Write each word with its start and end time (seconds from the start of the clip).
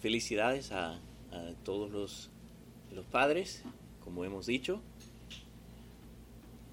felicidades 0.00 0.72
a, 0.72 0.98
todos 1.64 1.90
los, 1.90 2.30
los 2.94 3.04
padres, 3.04 3.62
como 4.02 4.24
hemos 4.24 4.46
dicho. 4.46 4.80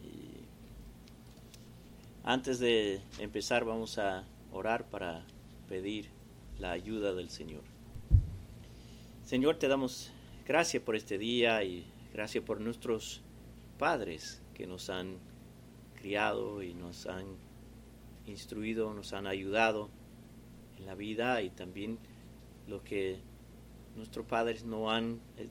Y 0.02 0.46
antes 2.24 2.60
de 2.60 3.02
empezar 3.20 3.66
vamos 3.66 3.98
a 3.98 4.24
orar 4.52 4.86
para 4.86 5.26
pedir 5.68 6.08
la 6.58 6.72
ayuda 6.72 7.14
del 7.14 7.30
Señor. 7.30 7.64
Señor, 9.26 9.58
te 9.58 9.68
damos 9.68 10.12
gracias 10.48 10.82
por 10.84 10.96
este 10.96 11.18
día 11.18 11.64
y 11.64 11.86
gracias 12.14 12.44
por 12.44 12.62
nuestros 12.62 13.22
padres 13.78 14.42
que 14.54 14.68
nos 14.68 14.90
han 14.90 15.18
criado 16.00 16.64
y 16.64 16.74
nos 16.74 17.08
han 17.08 17.26
instruido, 18.28 18.94
nos 18.94 19.14
han 19.14 19.28
ayudado 19.28 19.90
en 20.78 20.86
la 20.86 20.96
vida 20.96 21.42
y 21.42 21.50
también 21.50 21.98
los 22.68 22.82
que 22.82 23.20
nuestros 23.96 24.26
padres 24.26 24.64
no 24.66 24.92
han, 24.92 25.20
eh, 25.38 25.48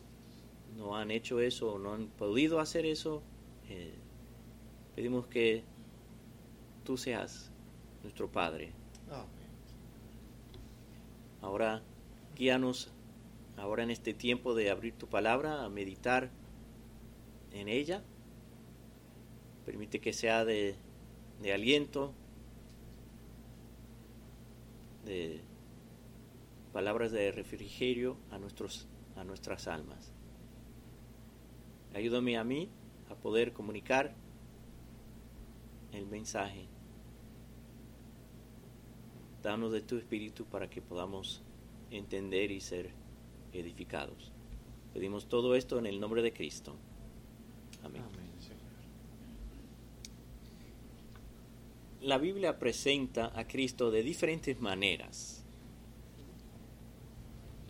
no 0.77 0.96
han 0.96 1.10
hecho 1.10 1.40
eso 1.40 1.74
o 1.74 1.78
no 1.78 1.92
han 1.95 2.06
podido 2.09 2.60
hacer 2.60 2.87
eso. 2.87 3.23
eh, 3.68 3.95
pedimos 4.95 5.26
que 5.26 5.65
tú 6.85 6.96
seas 6.96 7.51
nuestro 8.02 8.30
Padre. 8.30 8.73
Ahora 11.40 11.82
guíanos 12.37 12.90
ahora 13.57 13.82
en 13.82 13.90
este 13.90 14.15
tiempo 14.15 14.54
de 14.54 14.70
abrir 14.70 14.95
tu 14.95 15.07
palabra, 15.07 15.65
a 15.65 15.68
meditar 15.68 16.30
en 17.52 17.68
ella. 17.68 18.02
Permite 19.65 20.01
que 20.01 20.12
sea 20.12 20.45
de, 20.45 20.74
de 21.42 21.52
aliento, 21.52 22.12
de 25.04 25.40
palabras 26.74 27.12
de 27.12 27.30
refrigerio 27.30 28.16
a, 28.32 28.38
nuestros, 28.38 28.88
a 29.14 29.22
nuestras 29.22 29.68
almas. 29.68 30.12
Ayúdame 31.94 32.36
a 32.36 32.42
mí 32.42 32.68
a 33.08 33.14
poder 33.14 33.52
comunicar 33.52 34.12
el 35.92 36.06
mensaje. 36.06 36.66
Danos 39.40 39.70
de 39.70 39.82
tu 39.82 39.96
espíritu 39.96 40.46
para 40.46 40.68
que 40.68 40.82
podamos 40.82 41.42
entender 41.92 42.50
y 42.50 42.60
ser 42.60 42.90
edificados. 43.52 44.32
Pedimos 44.92 45.28
todo 45.28 45.54
esto 45.54 45.78
en 45.78 45.86
el 45.86 46.00
nombre 46.00 46.22
de 46.22 46.32
Cristo. 46.32 46.74
Amén. 47.84 48.02
La 52.00 52.18
Biblia 52.18 52.58
presenta 52.58 53.30
a 53.38 53.46
Cristo 53.46 53.92
de 53.92 54.02
diferentes 54.02 54.60
maneras. 54.60 55.43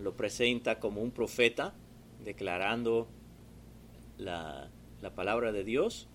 Lo 0.04 0.18
presenta 0.18 0.80
como 0.80 1.00
un 1.00 1.12
profeta, 1.12 1.72
declarando 2.22 3.08
la, 4.18 4.68
la 5.00 5.14
palabra 5.14 5.50
de 5.50 5.64
Dios. 5.64 6.08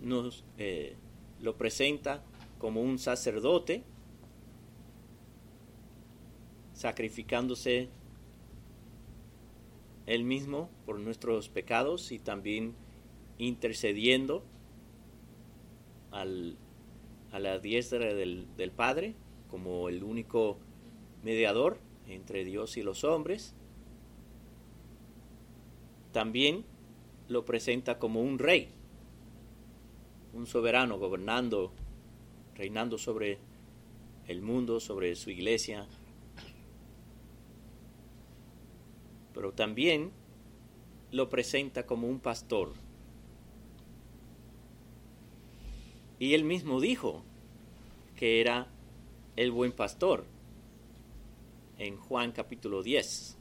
Nos 0.00 0.44
eh, 0.58 0.96
lo 1.40 1.56
presenta 1.56 2.24
como 2.58 2.82
un 2.82 2.98
sacerdote, 2.98 3.84
sacrificándose 6.72 7.90
él 10.06 10.24
mismo 10.24 10.68
por 10.84 10.98
nuestros 10.98 11.48
pecados 11.48 12.10
y 12.10 12.18
también 12.18 12.74
intercediendo 13.38 14.42
al, 16.10 16.56
a 17.30 17.38
la 17.38 17.60
diestra 17.60 18.14
del, 18.14 18.48
del, 18.56 18.72
Padre 18.72 19.14
como 19.48 19.88
el 19.88 20.02
único 20.02 20.58
mediador 21.22 21.78
entre 22.08 22.44
Dios 22.44 22.76
y 22.76 22.82
los 22.82 23.04
hombres. 23.04 23.54
También 26.12 26.64
lo 27.28 27.44
presenta 27.44 27.98
como 27.98 28.22
un 28.22 28.38
rey, 28.38 28.70
un 30.32 30.46
soberano 30.46 30.98
gobernando, 30.98 31.72
reinando 32.54 32.98
sobre 32.98 33.38
el 34.26 34.42
mundo, 34.42 34.80
sobre 34.80 35.14
su 35.16 35.30
iglesia, 35.30 35.86
pero 39.34 39.52
también 39.52 40.10
lo 41.12 41.28
presenta 41.28 41.86
como 41.86 42.08
un 42.08 42.18
pastor. 42.18 42.72
Y 46.18 46.34
él 46.34 46.44
mismo 46.44 46.80
dijo 46.80 47.22
que 48.16 48.40
era 48.40 48.66
el 49.36 49.52
buen 49.52 49.70
pastor 49.70 50.24
en 51.78 51.96
Juan 51.96 52.32
capítulo 52.32 52.82
10. 52.82 53.36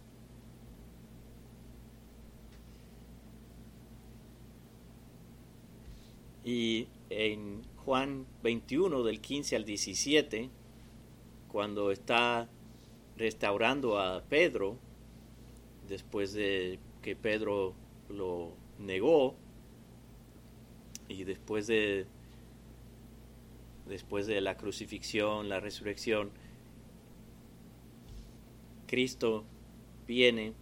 Y 6.46 6.88
en 7.10 7.64
Juan 7.84 8.26
21 8.44 9.04
del 9.04 9.20
15 9.20 9.56
al 9.56 9.66
17, 9.66 10.50
cuando 11.50 11.92
está 11.92 12.48
restaurando 13.18 14.00
a 14.00 14.24
Pedro, 14.24 14.78
después 15.90 16.34
de 16.34 16.80
que 17.02 17.16
Pedro 17.16 17.74
lo 18.10 18.54
negó 18.80 19.36
y 21.10 21.24
después 21.24 21.68
de 21.68 22.06
después 23.88 24.28
de 24.28 24.42
la 24.42 24.58
crucifixión, 24.58 25.48
la 25.48 25.60
resurrección, 25.62 26.30
Cristo 28.88 29.44
viene 30.08 30.54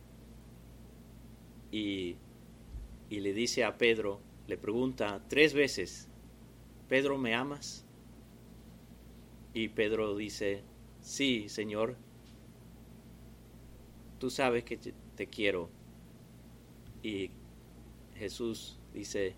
y, 1.71 2.17
y 3.09 3.19
le 3.19 3.33
dice 3.33 3.63
a 3.63 3.77
Pedro, 3.77 4.19
le 4.47 4.57
pregunta 4.57 5.23
tres 5.29 5.53
veces, 5.53 6.09
Pedro, 6.89 7.17
¿me 7.17 7.33
amas? 7.33 7.85
Y 9.53 9.69
Pedro 9.69 10.15
dice, 10.15 10.63
sí, 11.01 11.47
Señor, 11.49 11.95
tú 14.19 14.29
sabes 14.29 14.63
que 14.63 14.77
te 14.77 15.27
quiero. 15.27 15.69
Y 17.01 17.31
Jesús 18.15 18.79
dice, 18.93 19.35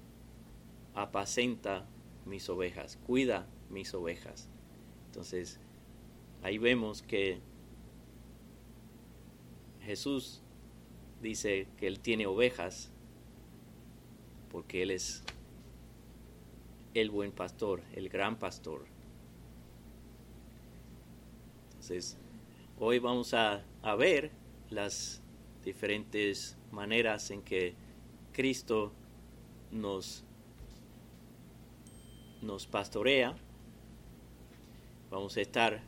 apacenta 0.94 1.88
mis 2.26 2.50
ovejas, 2.50 2.98
cuida 3.06 3.48
mis 3.70 3.94
ovejas. 3.94 4.50
Entonces, 5.08 5.60
ahí 6.42 6.58
vemos 6.58 7.02
que 7.02 7.40
Jesús 9.88 10.42
dice 11.22 11.66
que 11.78 11.88
Él 11.88 12.02
tiene 12.02 12.28
ovejas 12.28 12.92
porque 14.52 14.84
Él 14.84 14.92
es 14.92 15.24
el 16.94 17.10
buen 17.10 17.32
pastor, 17.32 17.82
el 17.94 18.10
gran 18.10 18.38
pastor. 18.38 18.86
Entonces, 21.68 22.18
hoy 22.78 23.00
vamos 23.00 23.34
a, 23.34 23.64
a 23.82 23.96
ver 23.96 24.32
las 24.70 25.22
diferentes 25.64 26.58
maneras 26.72 27.32
en 27.32 27.42
que 27.42 27.74
Cristo 28.34 28.92
nos, 29.72 30.26
nos 32.42 32.68
pastorea. 32.68 33.38
Vamos 35.10 35.38
a 35.38 35.42
estar 35.42 35.82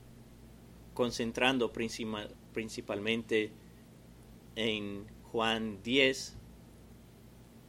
concentrando 0.94 1.74
principal, 1.74 2.34
principalmente 2.54 3.52
en 4.60 5.08
Juan 5.32 5.82
10, 5.84 6.36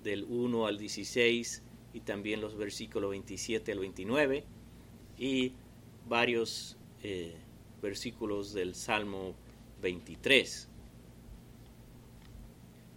del 0.03 0.25
1 0.25 0.67
al 0.67 0.77
16, 0.77 1.63
y 1.95 2.01
también 2.01 2.41
los 2.41 2.57
versículos 2.57 3.11
27 3.11 3.71
al 3.71 3.79
29, 3.79 4.45
y 5.17 5.53
varios 6.09 6.77
eh, 7.05 7.37
versículos 7.81 8.53
del 8.53 8.75
Salmo 8.75 9.37
23. 9.81 10.69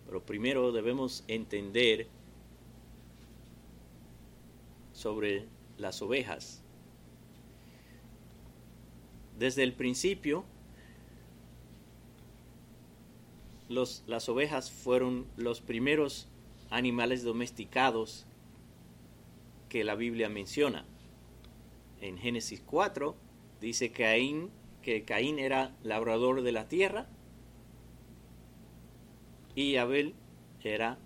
Pero 0.08 0.26
primero 0.26 0.72
debemos 0.72 1.24
entender 1.28 2.08
sobre 4.92 5.46
las 5.78 6.02
ovejas. 6.02 6.64
Desde 9.38 9.62
el 9.62 9.74
principio, 9.74 10.46
las 13.70 14.30
ovejas 14.30 14.72
fueron 14.72 15.26
los 15.38 15.62
primeros 15.62 16.28
animales 16.70 17.24
domesticados 17.24 18.26
que 19.70 19.84
la 19.84 19.96
Biblia 19.96 20.30
menciona. 20.30 20.86
En 22.02 22.18
Génesis 22.18 22.62
4 22.66 23.16
dice 23.62 23.92
que 23.92 25.04
Caín 25.06 25.40
era 25.40 25.76
labrador 25.84 26.42
de 26.42 26.52
la 26.52 26.68
tierra 26.68 27.08
y 29.56 29.78
Abel 29.78 30.14
era 30.62 30.98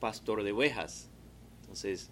pastor 0.00 0.42
de 0.42 0.52
ovejas. 0.52 1.10
Entonces, 1.60 2.10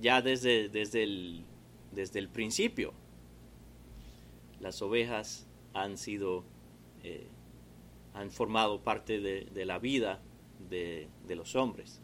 ya 0.00 0.22
desde, 0.22 0.68
desde, 0.68 1.02
el, 1.02 1.44
desde 1.92 2.18
el 2.18 2.28
principio, 2.28 2.92
las 4.60 4.82
ovejas 4.82 5.46
han 5.72 5.96
sido 5.96 6.44
eh, 7.02 7.26
han 8.14 8.30
formado 8.30 8.82
parte 8.82 9.20
de, 9.20 9.64
la 9.64 9.78
vida 9.78 10.20
de, 10.68 11.08
los 11.28 11.54
hombres. 11.54 12.00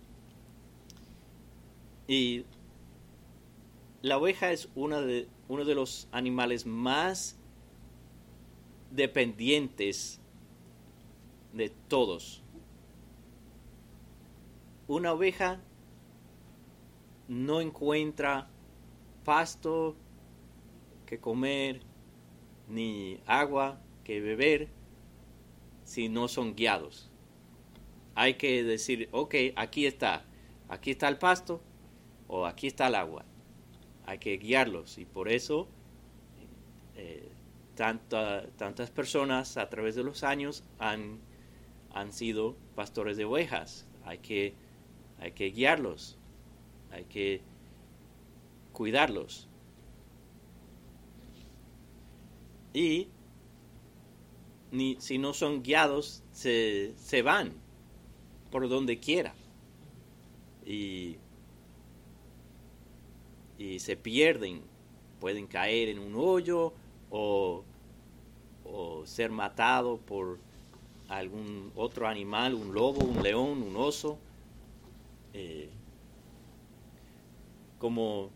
Y 2.06 2.44
la 4.02 4.18
oveja 4.18 4.52
es 4.52 4.68
una 4.74 5.00
de, 5.00 5.28
uno 5.48 5.64
de 5.64 5.74
los 5.74 6.08
animales 6.12 6.66
más 6.66 7.38
dependientes 8.90 10.20
de 11.52 11.70
todos. 11.88 12.42
Una 14.86 15.12
oveja 15.12 15.60
no 17.28 17.60
encuentra 17.60 18.48
pasto 19.24 19.96
que 21.06 21.18
comer 21.18 21.80
ni 22.68 23.20
agua 23.26 23.80
que 24.04 24.20
beber 24.20 24.68
si 25.86 26.08
no 26.08 26.28
son 26.28 26.54
guiados. 26.54 27.08
Hay 28.14 28.34
que 28.34 28.62
decir, 28.64 29.08
ok, 29.12 29.34
aquí 29.54 29.86
está, 29.86 30.24
aquí 30.68 30.90
está 30.90 31.08
el 31.08 31.16
pasto 31.16 31.62
o 32.26 32.44
aquí 32.44 32.66
está 32.66 32.88
el 32.88 32.96
agua. 32.96 33.24
Hay 34.04 34.18
que 34.18 34.36
guiarlos 34.36 34.98
y 34.98 35.04
por 35.04 35.28
eso 35.28 35.68
eh, 36.96 37.28
tantas 37.76 38.90
personas 38.90 39.56
a 39.56 39.68
través 39.68 39.94
de 39.94 40.02
los 40.02 40.24
años 40.24 40.64
han, 40.78 41.20
han 41.94 42.12
sido 42.12 42.56
pastores 42.74 43.16
de 43.16 43.24
ovejas. 43.24 43.86
Hay 44.04 44.18
que, 44.18 44.54
hay 45.20 45.32
que 45.32 45.50
guiarlos, 45.50 46.18
hay 46.90 47.04
que 47.04 47.42
cuidarlos. 48.72 49.46
Y 52.74 53.08
ni, 54.70 54.96
si 55.00 55.18
no 55.18 55.32
son 55.32 55.62
guiados, 55.62 56.22
se, 56.32 56.94
se 56.96 57.22
van 57.22 57.52
por 58.50 58.68
donde 58.68 58.98
quiera. 58.98 59.34
Y, 60.64 61.16
y 63.58 63.78
se 63.78 63.96
pierden, 63.96 64.62
pueden 65.20 65.46
caer 65.46 65.88
en 65.88 65.98
un 65.98 66.14
hoyo 66.16 66.72
o, 67.10 67.64
o 68.64 69.06
ser 69.06 69.30
matado 69.30 69.98
por 69.98 70.38
algún 71.08 71.72
otro 71.76 72.08
animal, 72.08 72.54
un 72.54 72.74
lobo, 72.74 73.04
un 73.04 73.22
león, 73.22 73.62
un 73.62 73.76
oso. 73.76 74.18
Eh, 75.32 75.70
como, 77.78 78.30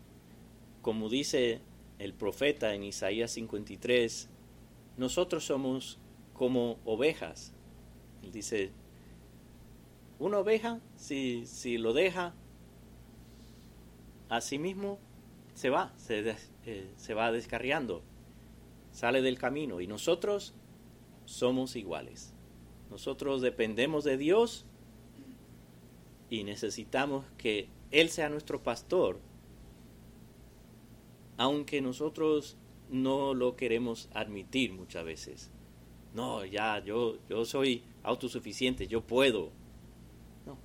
como 0.81 1.09
dice 1.09 1.61
el 1.99 2.13
profeta 2.13 2.73
en 2.73 2.83
Isaías 2.83 3.31
53, 3.31 4.29
nosotros 4.97 5.45
somos 5.45 5.99
como 6.41 6.79
ovejas. 6.85 7.53
Él 8.23 8.31
dice, 8.31 8.71
una 10.17 10.39
oveja, 10.39 10.81
si, 10.95 11.45
si 11.45 11.77
lo 11.77 11.93
deja 11.93 12.33
a 14.27 14.41
sí 14.41 14.57
mismo, 14.57 14.97
se 15.53 15.69
va, 15.69 15.93
se, 15.97 16.35
eh, 16.65 16.89
se 16.95 17.13
va 17.13 17.31
descarriando, 17.31 18.01
sale 18.91 19.21
del 19.21 19.37
camino. 19.37 19.81
Y 19.81 19.85
nosotros 19.85 20.55
somos 21.25 21.75
iguales. 21.75 22.33
Nosotros 22.89 23.43
dependemos 23.43 24.03
de 24.03 24.17
Dios 24.17 24.65
y 26.31 26.43
necesitamos 26.43 27.23
que 27.37 27.69
Él 27.91 28.09
sea 28.09 28.29
nuestro 28.29 28.63
pastor, 28.63 29.19
aunque 31.37 31.81
nosotros 31.81 32.57
no 32.89 33.35
lo 33.35 33.55
queremos 33.55 34.09
admitir 34.15 34.73
muchas 34.73 35.05
veces. 35.05 35.51
No, 36.13 36.43
ya, 36.45 36.83
yo, 36.83 37.17
yo 37.29 37.45
soy 37.45 37.83
autosuficiente, 38.03 38.87
yo 38.87 39.01
puedo. 39.01 39.51
No. 40.45 40.57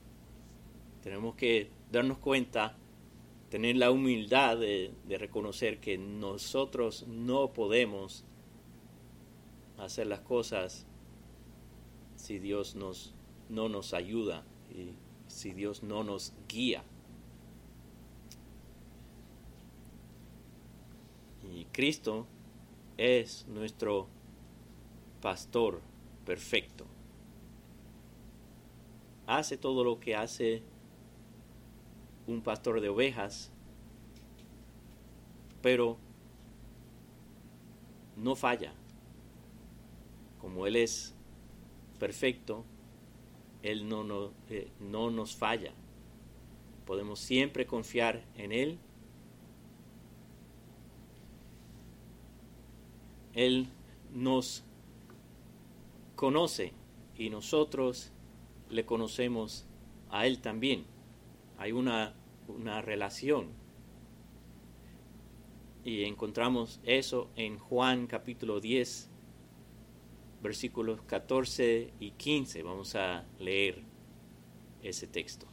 Tenemos 1.03 1.37
que 1.37 1.71
darnos 1.91 2.19
cuenta, 2.19 2.77
tener 3.49 3.77
la 3.77 3.91
humildad 3.91 4.59
de, 4.59 4.93
reconocer 5.09 5.79
que 5.79 5.99
nosotros 5.99 7.07
no 7.07 7.53
podemos 7.53 8.25
hacer 9.79 10.07
las 10.07 10.21
cosas 10.21 10.87
si 12.17 12.39
Dios 12.39 12.75
nos, 12.75 13.15
no 13.49 13.69
nos 13.69 13.95
ayuda 13.95 14.45
y 14.71 14.95
si 15.29 15.53
Dios 15.53 15.83
no 15.83 16.03
nos 16.03 16.33
guía. 16.49 16.83
Y 21.55 21.67
Cristo 21.67 22.27
es 22.97 23.47
nuestro 23.47 24.09
pastor 25.21 25.81
perfecto. 26.25 26.87
Hace 29.27 29.57
todo 29.57 29.83
lo 29.85 29.99
que 29.99 30.15
hace 30.15 30.63
un 32.27 32.43
pastor 32.43 32.81
de 32.81 32.89
ovejas, 32.89 33.51
pero 35.63 35.97
no 38.17 38.37
falla. 38.37 38.73
Como 40.41 40.67
Él 40.67 40.77
es 40.77 41.15
perfecto, 41.99 42.65
Él 43.63 43.89
no, 43.89 44.05
no, 44.05 44.31
eh, 44.49 44.71
no 44.81 45.11
nos 45.11 45.35
falla. 45.35 45.73
Podemos 46.85 47.19
siempre 47.19 47.67
confiar 47.67 48.23
en 48.37 48.53
Él 48.53 48.79
Él 53.37 53.69
nos 54.15 54.65
conoce 56.17 56.73
y 57.17 57.31
nosotros 57.31 58.11
le 58.69 58.85
conocemos 58.85 59.67
a 60.11 60.27
Él 60.27 60.41
también. 60.41 60.85
Hay 61.59 61.73
una, 61.73 62.15
una 62.49 62.83
relación. 62.83 63.51
Y 65.85 66.03
encontramos 66.03 66.81
eso 66.85 67.31
en 67.37 67.59
Juan 67.59 68.09
capítulo 68.09 68.59
10, 68.59 69.09
versículos 70.43 71.01
14 71.03 71.93
y 72.01 72.11
15. 72.11 72.63
Vamos 72.65 72.97
a 72.97 73.25
leer 73.39 73.85
ese 74.83 75.07
texto. 75.07 75.47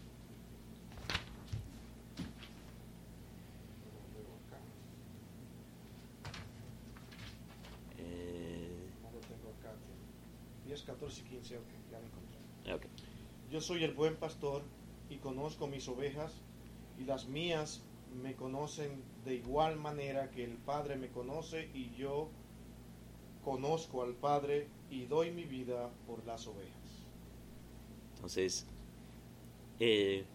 Yo 13.51 13.61
soy 13.61 13.83
el 13.83 13.93
buen 13.93 14.15
pastor 14.15 14.63
y 15.09 15.17
conozco 15.17 15.67
mis 15.67 15.87
ovejas 15.87 16.33
y 16.99 17.03
las 17.03 17.27
mías 17.27 17.81
me 18.21 18.35
conocen 18.35 19.03
de 19.25 19.35
igual 19.35 19.77
manera 19.77 20.29
que 20.29 20.43
el 20.43 20.57
Padre 20.57 20.95
me 20.95 21.09
conoce 21.09 21.69
y 21.73 21.93
yo 21.95 22.29
conozco 23.43 24.03
al 24.03 24.13
Padre 24.13 24.67
y 24.89 25.05
doy 25.05 25.31
mi 25.31 25.43
vida 25.43 25.89
por 26.07 26.25
las 26.25 26.47
ovejas. 26.47 26.73
Entonces, 28.15 28.65
eh, 29.79 30.25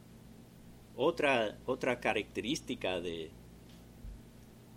otra, 0.97 1.59
otra 1.65 2.01
característica 2.01 3.01
de, 3.01 3.31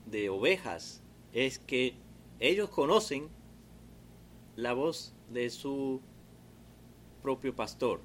de 0.05 0.29
ovejas 0.29 1.01
es 1.34 1.60
que 1.60 1.96
ellos 2.39 2.70
conocen 2.70 3.29
la 4.55 4.74
voz 4.74 5.13
de 5.33 5.50
su 5.50 6.01
propio 7.21 7.55
pastor. 7.55 8.01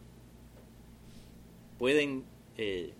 Pueden, 1.78 2.24
eh, 2.56 2.92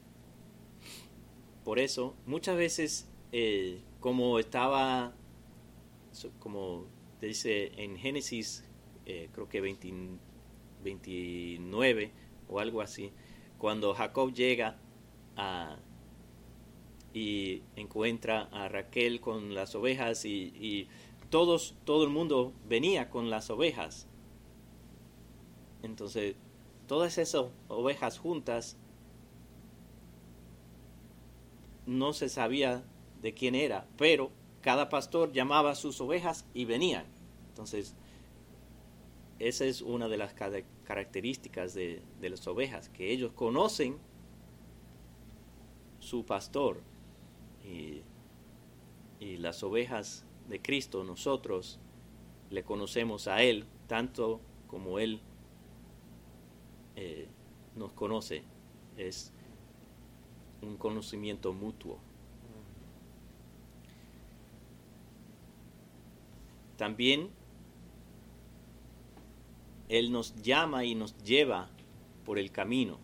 por 1.64 1.78
eso, 1.78 2.14
muchas 2.26 2.56
veces, 2.56 3.08
eh, 3.32 3.80
como 4.00 4.38
estaba, 4.38 5.14
como 6.38 6.86
dice 7.20 7.72
en 7.82 7.96
Génesis, 7.96 8.64
eh, 9.06 9.28
creo 9.32 9.48
que 9.48 9.60
29 9.60 12.12
o 12.48 12.60
algo 12.60 12.80
así, 12.80 13.10
cuando 13.58 13.92
Jacob 13.94 14.32
llega 14.32 14.78
a, 15.36 15.78
y 17.14 17.62
encuentra 17.76 18.42
a 18.52 18.68
Raquel 18.68 19.20
con 19.20 19.54
las 19.54 19.74
ovejas 19.74 20.26
y, 20.26 20.52
y 20.60 20.88
todos, 21.30 21.74
todo 21.84 22.04
el 22.04 22.10
mundo 22.10 22.52
venía 22.68 23.10
con 23.10 23.30
las 23.30 23.50
ovejas 23.50 24.06
entonces, 25.86 26.36
todas 26.86 27.18
esas 27.18 27.46
ovejas 27.68 28.18
juntas 28.18 28.76
no 31.86 32.12
se 32.12 32.28
sabía 32.28 32.84
de 33.22 33.32
quién 33.32 33.54
era, 33.54 33.86
pero 33.96 34.30
cada 34.60 34.88
pastor 34.88 35.32
llamaba 35.32 35.70
a 35.70 35.74
sus 35.74 36.00
ovejas 36.00 36.44
y 36.52 36.64
venían. 36.64 37.06
Entonces, 37.48 37.94
esa 39.38 39.64
es 39.64 39.80
una 39.80 40.08
de 40.08 40.16
las 40.16 40.34
características 40.84 41.74
de, 41.74 42.02
las 42.20 42.46
ovejas, 42.46 42.88
que 42.88 43.12
ellos 43.12 43.32
conocen 43.32 43.96
su 46.00 46.24
pastor 46.24 46.80
y, 47.64 48.02
y 49.20 49.36
las 49.38 49.62
ovejas 49.62 50.24
de 50.48 50.60
Cristo, 50.60 51.04
nosotros 51.04 51.78
le 52.50 52.62
conocemos 52.62 53.26
a 53.28 53.42
Él 53.42 53.66
tanto 53.86 54.40
como 54.66 54.98
Él 54.98 55.20
eh, 56.96 57.28
nos 57.76 57.92
conoce. 57.92 58.42
Es 58.96 59.32
un 60.62 60.76
conocimiento 60.76 61.52
mutuo. 61.52 61.98
También 66.76 67.30
Él 69.88 70.12
nos 70.12 70.34
llama 70.42 70.84
y 70.84 70.94
nos 70.94 71.16
lleva 71.22 71.70
por 72.24 72.38
el 72.38 72.50
camino, 72.50 72.98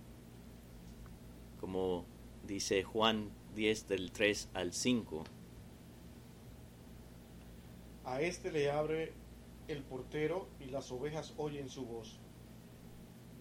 como 1.61 2.05
dice 2.47 2.83
Juan 2.83 3.31
10 3.55 3.89
del 3.89 4.13
3 4.13 4.51
al 4.55 4.73
5. 4.73 5.25
A 8.05 8.21
este 8.21 8.51
le 8.51 8.71
abre 8.71 9.13
el 9.69 9.83
portero 9.83 10.49
y 10.61 10.67
las 10.67 10.91
ovejas 10.91 11.35
oyen 11.37 11.69
su 11.69 11.87
voz. 11.87 12.19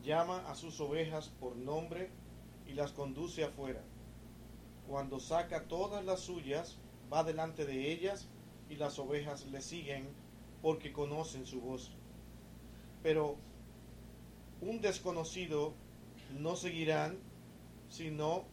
Llama 0.03 0.50
a 0.50 0.55
sus 0.55 0.79
ovejas 0.79 1.29
por 1.39 1.55
nombre 1.55 2.10
y 2.67 2.74
las 2.74 2.91
conduce 2.91 3.43
afuera. 3.43 3.81
Cuando 4.88 5.20
saca 5.20 5.67
todas 5.67 6.03
las 6.03 6.22
suyas, 6.22 6.77
va 7.12 7.24
delante 7.24 7.65
de 7.65 7.91
ellas 7.91 8.27
y 8.70 8.75
las 8.75 8.98
ovejas 9.00 9.46
le 9.48 9.62
siguen 9.62 10.10
porque 10.62 10.91
conocen 10.91 11.46
su 11.46 11.62
voz. 11.62 11.91
Pero 13.03 13.36
un 14.62 14.81
desconocido 14.81 15.74
no 16.39 16.55
seguirán, 16.55 17.17
sino 17.89 18.46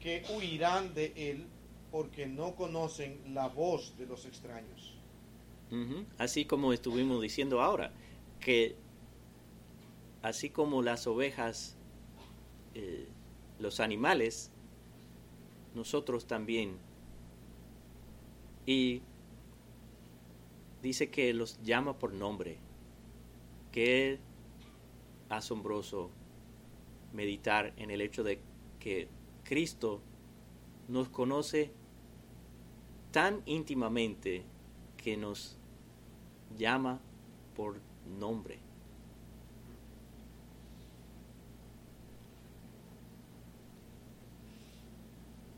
que 0.00 0.24
huirán 0.34 0.94
de 0.94 1.12
él 1.16 1.46
porque 1.90 2.26
no 2.26 2.54
conocen 2.54 3.34
la 3.34 3.48
voz 3.48 3.96
de 3.96 4.06
los 4.06 4.26
extraños. 4.26 4.94
Así 6.18 6.44
como 6.44 6.72
estuvimos 6.72 7.20
diciendo 7.20 7.60
ahora, 7.60 7.92
que 8.40 8.76
así 10.26 10.50
como 10.50 10.82
las 10.82 11.06
ovejas, 11.06 11.76
eh, 12.74 13.06
los 13.60 13.78
animales, 13.78 14.50
nosotros 15.72 16.26
también. 16.26 16.78
Y 18.66 19.02
dice 20.82 21.10
que 21.10 21.32
los 21.32 21.62
llama 21.62 21.96
por 21.96 22.12
nombre. 22.12 22.58
Qué 23.70 24.18
asombroso 25.28 26.10
meditar 27.12 27.72
en 27.76 27.92
el 27.92 28.00
hecho 28.00 28.24
de 28.24 28.40
que 28.80 29.06
Cristo 29.44 30.00
nos 30.88 31.08
conoce 31.08 31.70
tan 33.12 33.42
íntimamente 33.46 34.42
que 34.96 35.16
nos 35.16 35.56
llama 36.58 37.00
por 37.54 37.78
nombre. 38.18 38.65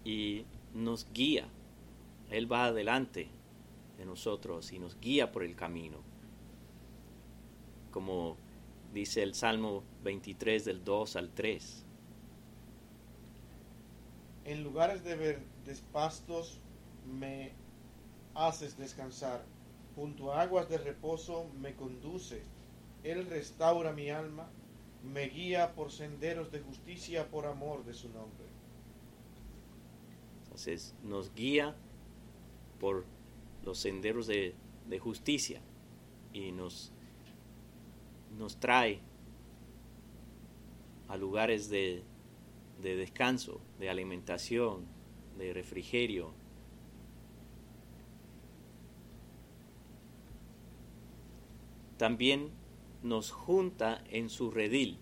Y 0.09 0.47
nos 0.73 1.07
guía. 1.13 1.47
Él 2.31 2.51
va 2.51 2.65
adelante 2.65 3.29
de 3.99 4.07
nosotros 4.07 4.73
y 4.73 4.79
nos 4.79 4.99
guía 4.99 5.31
por 5.33 5.45
el 5.45 5.55
camino. 5.55 5.99
Como 7.91 8.39
dice 8.95 9.23
el 9.23 9.35
Salmo 9.35 9.85
23 10.05 10.65
del 10.65 10.83
2 10.83 11.17
al 11.17 11.29
3. 11.29 11.85
En 14.47 14.65
lugares 14.65 15.05
de 15.05 15.15
verdes 15.15 15.83
pastos 15.93 16.59
me 17.05 17.53
haces 18.35 18.79
descansar, 18.79 19.45
junto 19.95 20.33
a 20.33 20.41
aguas 20.41 20.71
de 20.71 20.79
reposo 20.79 21.51
me 21.61 21.75
conduce. 21.75 22.41
Él 23.05 23.27
restaura 23.27 23.93
mi 23.93 24.09
alma, 24.09 24.49
me 25.05 25.29
guía 25.29 25.75
por 25.75 25.93
senderos 25.93 26.51
de 26.51 26.61
justicia 26.61 27.29
por 27.31 27.45
amor 27.45 27.85
de 27.85 27.93
su 27.93 28.09
nombre. 28.09 28.58
Nos 31.05 31.33
guía 31.35 31.77
por 32.81 33.05
los 33.65 33.79
senderos 33.79 34.27
de, 34.27 34.55
justicia 35.01 35.61
y 36.33 36.51
nos, 36.53 36.93
nos 38.37 38.59
trae 38.59 39.01
a 41.07 41.17
lugares 41.17 41.69
de, 41.69 42.03
de 42.83 42.97
descanso, 42.97 43.61
de 43.79 43.89
alimentación, 43.89 44.87
de 45.37 45.53
refrigerio. 45.53 46.33
También 51.99 52.51
nos 53.03 53.31
junta 53.31 54.03
en 54.11 54.29
su 54.29 54.51
redil, 54.51 54.99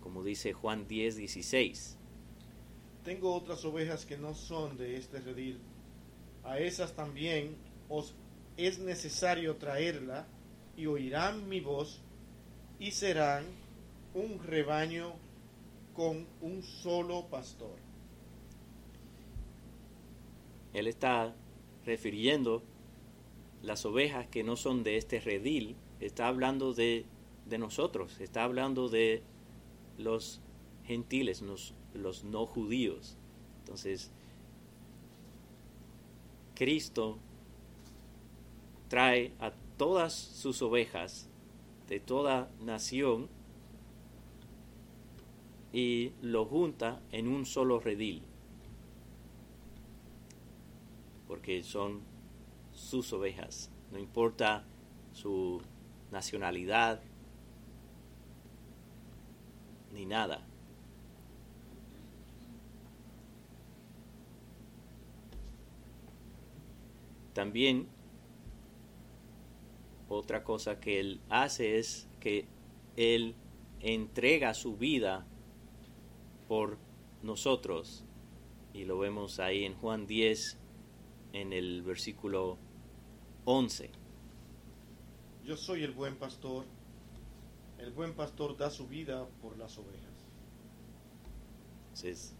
como 0.00 0.24
dice 0.24 0.52
Juan 0.52 0.88
10, 0.88 1.16
16. 1.16 1.97
Tengo 3.08 3.34
otras 3.34 3.64
ovejas 3.64 4.04
que 4.04 4.18
no 4.18 4.34
son 4.34 4.76
de 4.76 4.98
este 4.98 5.18
redil 5.20 5.58
a 6.44 6.58
esas 6.58 6.92
también 6.92 7.56
os 7.88 8.12
es 8.58 8.80
necesario 8.80 9.56
traerla 9.56 10.26
y 10.76 10.84
oirán 10.84 11.48
mi 11.48 11.60
voz 11.60 12.02
y 12.78 12.90
serán 12.90 13.46
un 14.12 14.38
rebaño 14.44 15.14
con 15.94 16.26
un 16.42 16.62
solo 16.62 17.24
pastor. 17.30 17.78
Él 20.74 20.86
está 20.86 21.34
refiriendo 21.86 22.62
las 23.62 23.86
ovejas 23.86 24.26
que 24.26 24.44
no 24.44 24.54
son 24.54 24.82
de 24.82 24.98
este 24.98 25.18
redil, 25.18 25.76
está 25.98 26.28
hablando 26.28 26.74
de, 26.74 27.06
de 27.46 27.56
nosotros, 27.56 28.20
está 28.20 28.44
hablando 28.44 28.90
de 28.90 29.22
los 29.96 30.42
gentiles, 30.84 31.40
los, 31.40 31.72
los 31.94 32.24
no 32.24 32.46
judíos. 32.46 33.16
Entonces, 33.60 34.10
Cristo 36.54 37.18
trae 38.88 39.32
a 39.38 39.52
todas 39.76 40.12
sus 40.12 40.60
ovejas 40.62 41.28
de 41.88 42.00
toda 42.00 42.50
nación 42.60 43.28
y 45.72 46.12
lo 46.22 46.46
junta 46.46 47.00
en 47.12 47.28
un 47.28 47.46
solo 47.46 47.78
redil, 47.78 48.22
porque 51.26 51.62
son 51.62 52.00
sus 52.72 53.12
ovejas, 53.12 53.70
no 53.92 53.98
importa 53.98 54.64
su 55.12 55.60
nacionalidad 56.10 57.00
ni 59.92 60.06
nada. 60.06 60.47
También 67.38 67.86
otra 70.08 70.42
cosa 70.42 70.80
que 70.80 70.98
Él 70.98 71.20
hace 71.28 71.78
es 71.78 72.08
que 72.18 72.48
Él 72.96 73.36
entrega 73.78 74.54
su 74.54 74.76
vida 74.76 75.24
por 76.48 76.78
nosotros. 77.22 78.04
Y 78.74 78.86
lo 78.86 78.98
vemos 78.98 79.38
ahí 79.38 79.64
en 79.64 79.74
Juan 79.74 80.08
10, 80.08 80.58
en 81.32 81.52
el 81.52 81.82
versículo 81.82 82.58
11. 83.44 83.92
Yo 85.44 85.56
soy 85.56 85.84
el 85.84 85.92
buen 85.92 86.16
pastor. 86.16 86.64
El 87.78 87.92
buen 87.92 88.14
pastor 88.14 88.56
da 88.56 88.68
su 88.68 88.88
vida 88.88 89.28
por 89.40 89.56
las 89.56 89.78
ovejas. 89.78 90.26
Entonces, 91.84 92.34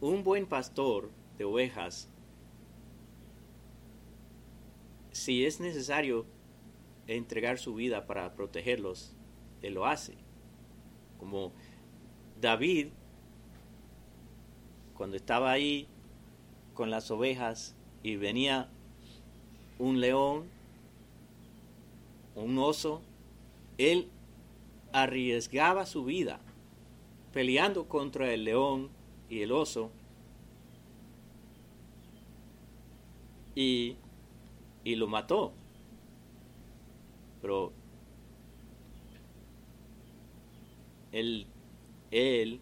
un 0.00 0.24
buen 0.24 0.46
pastor 0.46 1.10
de 1.36 1.44
ovejas 1.44 2.08
si 5.14 5.46
es 5.46 5.60
necesario 5.60 6.26
entregar 7.06 7.58
su 7.58 7.74
vida 7.74 8.04
para 8.04 8.34
protegerlos, 8.34 9.14
Él 9.62 9.74
lo 9.74 9.86
hace. 9.86 10.16
Como 11.18 11.52
David, 12.40 12.88
cuando 14.94 15.16
estaba 15.16 15.52
ahí 15.52 15.86
con 16.74 16.90
las 16.90 17.12
ovejas 17.12 17.76
y 18.02 18.16
venía 18.16 18.68
un 19.78 20.00
león, 20.00 20.48
un 22.34 22.58
oso, 22.58 23.00
él 23.78 24.08
arriesgaba 24.92 25.86
su 25.86 26.04
vida 26.04 26.40
peleando 27.32 27.86
contra 27.86 28.32
el 28.32 28.44
león 28.44 28.90
y 29.30 29.42
el 29.42 29.52
oso 29.52 29.92
y 33.54 33.96
y 34.84 34.96
lo 34.96 35.08
mató. 35.08 35.52
Pero 37.42 37.72
él, 41.12 41.46
él 42.10 42.60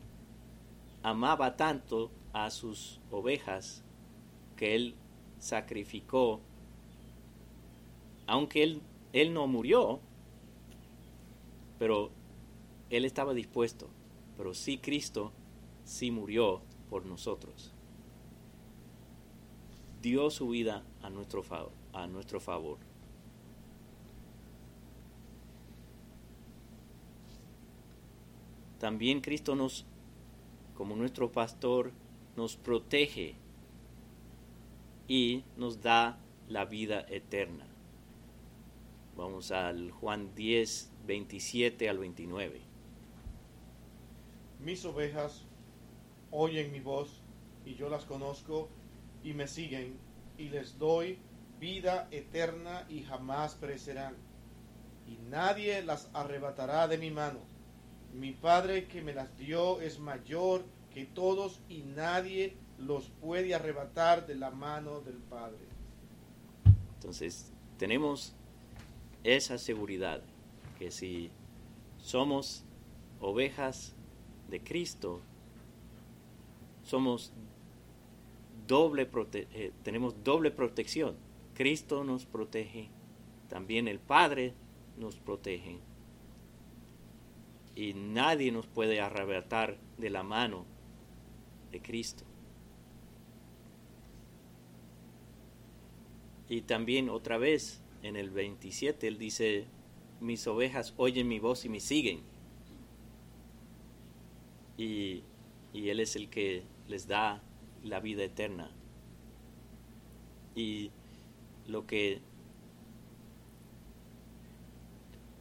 amaba 1.03 1.57
tanto 1.57 2.11
a 2.33 2.51
sus 2.51 3.01
ovejas 3.11 3.85
que 4.57 4.75
él 4.75 4.95
sacrificó, 5.39 6.41
aunque 8.27 8.63
él 8.63 8.83
Él 9.13 9.35
no 9.35 9.47
murió, 9.47 10.01
pero 11.79 12.11
Él 12.91 13.05
estaba 13.05 13.35
dispuesto. 13.35 13.89
Pero 14.37 14.55
sí 14.55 14.79
Cristo 14.79 15.33
sí 15.85 16.11
murió 16.11 16.63
por 16.89 17.05
nosotros. 17.05 17.73
Dio 20.01 20.31
su 20.31 20.49
vida 20.49 20.85
a 21.03 21.11
nuestro 21.11 21.43
favor. 21.43 21.82
A 21.93 22.07
nuestro 22.07 22.41
favor. 22.41 22.79
También 28.79 29.21
Cristo 29.21 29.55
nos, 29.55 29.87
como 30.75 30.97
nuestro 30.97 31.31
pastor, 31.31 31.93
nos 32.37 32.57
protege 32.57 33.37
y 35.07 35.45
nos 35.57 35.83
da 35.83 36.19
la 36.49 36.65
vida 36.65 37.07
eterna. 37.09 37.67
Vamos 39.17 39.53
al 39.53 39.91
Juan 39.91 40.35
10, 40.35 40.91
27 41.07 41.89
al 41.89 41.99
29. 41.99 42.61
Mis 44.61 44.85
ovejas 44.85 45.45
oyen 46.31 46.73
mi 46.73 46.81
voz 46.81 47.21
y 47.65 47.75
yo 47.75 47.89
las 47.89 48.05
conozco 48.05 48.69
y 49.23 49.33
me 49.35 49.47
siguen 49.47 49.97
y 50.39 50.49
les 50.49 50.79
doy 50.79 51.19
vida 51.63 52.09
eterna 52.11 52.85
y 52.89 53.03
jamás 53.03 53.55
perecerán 53.55 54.17
y 55.07 55.17
nadie 55.31 55.83
las 55.83 56.11
arrebatará 56.13 56.89
de 56.89 56.99
mi 56.99 57.13
mano 57.13 57.53
mi 58.13 58.33
Padre 58.33 58.89
que 58.89 59.01
me 59.01 59.15
las 59.15 59.37
dio 59.39 59.81
es 59.81 59.99
mayor 59.99 60.65
que 60.93 61.07
todos 61.07 61.61
y 61.69 61.83
nadie 61.83 62.57
los 62.79 63.09
puede 63.09 63.55
arrebatar 63.55 64.27
de 64.27 64.35
la 64.35 64.51
mano 64.51 65.01
del 65.01 65.17
Padre. 65.17 65.67
Entonces, 66.95 67.51
tenemos 67.79 68.35
esa 69.25 69.57
seguridad 69.57 70.23
que 70.79 70.91
si 70.91 71.31
somos 71.99 72.65
ovejas 73.21 73.95
de 74.51 74.61
Cristo, 74.63 75.21
somos 76.83 77.33
doble 78.67 79.09
eh, 79.33 79.73
tenemos 79.83 80.23
doble 80.23 80.51
protección. 80.51 81.17
Cristo 81.55 82.05
nos 82.05 82.27
protege, 82.27 82.89
también 83.49 83.89
el 83.89 84.01
Padre 84.01 84.55
nos 84.97 85.17
protege 85.17 85.79
y 87.75 87.95
nadie 87.95 88.53
nos 88.53 88.67
puede 88.67 89.01
arrebatar 89.01 89.79
de 89.99 90.11
la 90.11 90.23
mano 90.23 90.65
de 91.71 91.81
Cristo. 91.81 92.25
Y 96.49 96.63
también 96.63 97.09
otra 97.09 97.39
vez 97.39 97.83
en 98.03 98.17
el 98.17 98.31
27 98.31 99.09
él 99.09 99.19
dice, 99.19 99.67
mis 100.21 100.47
ovejas 100.47 100.93
oyen 100.97 101.29
mi 101.29 101.39
voz 101.39 101.65
y 101.65 101.69
me 101.69 101.81
siguen. 101.81 102.21
Y, 104.77 105.23
y 105.73 105.89
él 105.89 106.01
es 106.01 106.17
el 106.17 106.29
que 106.29 106.65
les 106.89 107.07
da 107.07 107.43
la 107.83 108.01
vida 108.01 108.25
eterna. 108.25 108.71
Y 110.55 110.91
lo 111.67 111.87
que 111.87 112.21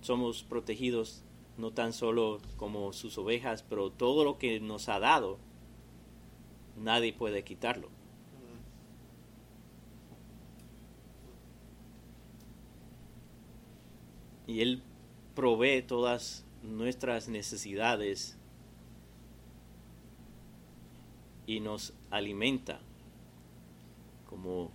somos 0.01 0.43
protegidos 0.43 1.23
no 1.57 1.71
tan 1.71 1.93
solo 1.93 2.39
como 2.57 2.91
sus 2.93 3.17
ovejas, 3.17 3.63
pero 3.63 3.91
todo 3.91 4.23
lo 4.23 4.37
que 4.37 4.59
nos 4.59 4.89
ha 4.89 4.99
dado, 4.99 5.37
nadie 6.75 7.13
puede 7.13 7.43
quitarlo. 7.43 7.89
Y 14.47 14.61
Él 14.61 14.81
provee 15.35 15.81
todas 15.81 16.45
nuestras 16.63 17.29
necesidades 17.29 18.37
y 21.45 21.59
nos 21.59 21.93
alimenta, 22.09 22.79
como 24.29 24.71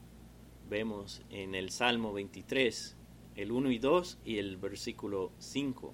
vemos 0.68 1.22
en 1.31 1.55
el 1.55 1.70
Salmo 1.70 2.12
23, 2.12 2.96
el 3.37 3.52
1 3.52 3.70
y 3.70 3.79
2 3.79 4.18
y 4.24 4.38
el 4.38 4.57
versículo 4.57 5.31
5. 5.38 5.92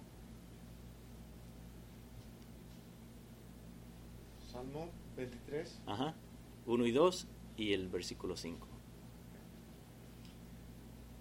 Salmo 4.51 4.89
23. 5.17 5.81
Ajá. 5.87 6.15
1 6.67 6.87
y 6.87 6.93
2 6.93 7.27
y 7.57 7.73
el 7.73 7.89
versículo 7.89 8.37
5. 8.37 8.67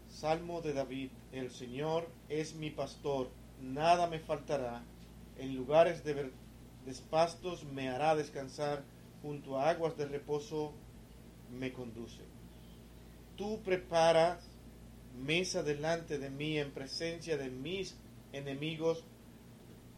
Salmo 0.10 0.62
de 0.62 0.74
David. 0.74 1.10
El 1.32 1.50
Señor 1.50 2.08
es 2.30 2.56
mi 2.56 2.70
pastor, 2.70 3.30
nada 3.62 4.08
me 4.08 4.20
faltará. 4.20 4.84
En 5.38 5.56
lugares 5.56 6.04
de 6.04 6.32
despastos 6.86 7.64
me 7.64 7.90
hará 7.90 8.16
descansar, 8.16 8.84
junto 9.22 9.58
a 9.58 9.70
aguas 9.70 9.98
de 9.98 10.06
reposo 10.06 10.74
me 11.50 11.74
conduce. 11.74 12.22
Tú 13.42 13.60
preparas 13.64 14.38
mesa 15.20 15.64
delante 15.64 16.20
de 16.20 16.30
mí 16.30 16.60
en 16.60 16.70
presencia 16.70 17.38
de 17.38 17.50
mis 17.50 17.98
enemigos. 18.34 19.04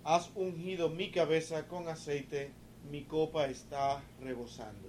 Has 0.05 0.31
ungido 0.33 0.89
mi 0.89 1.11
cabeza 1.11 1.67
con 1.67 1.89
aceite 1.89 2.51
mi 2.89 3.03
copa 3.03 3.47
está 3.47 4.01
rebosando. 4.21 4.87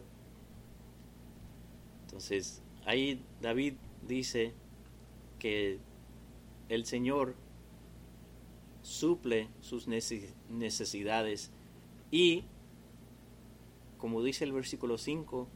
Entonces, 2.04 2.62
ahí 2.86 3.20
David 3.42 3.74
dice 4.06 4.52
que 5.40 5.80
el 6.68 6.86
Señor 6.86 7.34
suple 8.82 9.48
sus 9.62 9.88
necesidades 9.88 11.50
y, 12.12 12.44
como 13.98 14.22
dice 14.22 14.44
el 14.44 14.52
versículo 14.52 14.96
5, 14.96 15.48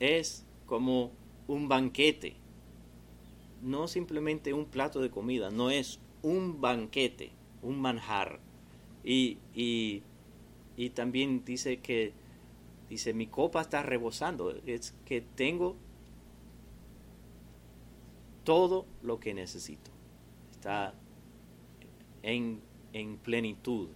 es 0.00 0.44
como 0.72 1.10
un 1.48 1.68
banquete, 1.68 2.34
no 3.60 3.88
simplemente 3.88 4.54
un 4.54 4.64
plato 4.64 5.02
de 5.02 5.10
comida, 5.10 5.50
no 5.50 5.68
es 5.68 6.00
un 6.22 6.62
banquete, 6.62 7.30
un 7.60 7.78
manjar. 7.78 8.40
Y, 9.04 9.36
y 9.54 10.90
también 10.94 11.44
dice 11.44 11.80
que, 11.80 12.14
dice, 12.88 13.12
mi 13.12 13.26
copa 13.26 13.60
está 13.60 13.82
rebosando, 13.82 14.50
es 14.64 14.94
que 15.04 15.20
tengo 15.20 15.76
todo 18.42 18.86
lo 19.02 19.20
que 19.20 19.34
necesito. 19.34 19.90
Está 20.52 20.94
en, 22.22 22.62
en 22.94 23.18
plenitud. 23.18 23.90